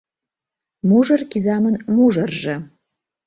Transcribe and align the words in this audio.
Мужыр 0.87 1.21
кизамын 1.31 1.75
мужыржо 1.95 2.55